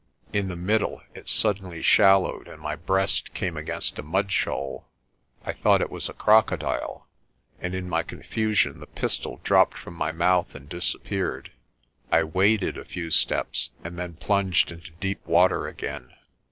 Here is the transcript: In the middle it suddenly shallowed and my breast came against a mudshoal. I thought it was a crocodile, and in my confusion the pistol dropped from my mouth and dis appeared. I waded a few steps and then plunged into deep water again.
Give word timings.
In 0.33 0.47
the 0.47 0.55
middle 0.55 1.03
it 1.13 1.29
suddenly 1.29 1.83
shallowed 1.83 2.47
and 2.47 2.59
my 2.59 2.75
breast 2.75 3.35
came 3.35 3.55
against 3.55 3.99
a 3.99 4.01
mudshoal. 4.01 4.85
I 5.45 5.53
thought 5.53 5.79
it 5.79 5.91
was 5.91 6.09
a 6.09 6.13
crocodile, 6.13 7.07
and 7.59 7.75
in 7.75 7.87
my 7.87 8.01
confusion 8.01 8.79
the 8.79 8.87
pistol 8.87 9.39
dropped 9.43 9.77
from 9.77 9.93
my 9.93 10.11
mouth 10.11 10.55
and 10.55 10.67
dis 10.67 10.95
appeared. 10.95 11.51
I 12.11 12.23
waded 12.23 12.79
a 12.79 12.83
few 12.83 13.11
steps 13.11 13.69
and 13.83 13.95
then 13.99 14.15
plunged 14.15 14.71
into 14.71 14.89
deep 14.99 15.23
water 15.27 15.67
again. 15.67 16.09